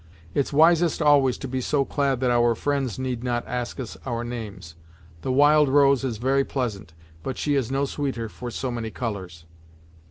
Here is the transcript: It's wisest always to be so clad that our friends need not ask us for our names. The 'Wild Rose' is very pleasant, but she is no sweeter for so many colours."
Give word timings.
It's 0.33 0.51
wisest 0.51 0.99
always 0.99 1.37
to 1.37 1.47
be 1.47 1.61
so 1.61 1.85
clad 1.85 2.21
that 2.21 2.31
our 2.31 2.55
friends 2.55 2.97
need 2.97 3.23
not 3.23 3.45
ask 3.45 3.79
us 3.79 3.95
for 4.01 4.09
our 4.09 4.23
names. 4.23 4.73
The 5.21 5.31
'Wild 5.31 5.69
Rose' 5.69 6.03
is 6.03 6.17
very 6.17 6.43
pleasant, 6.43 6.95
but 7.21 7.37
she 7.37 7.53
is 7.53 7.69
no 7.69 7.85
sweeter 7.85 8.27
for 8.27 8.49
so 8.49 8.71
many 8.71 8.89
colours." 8.89 9.45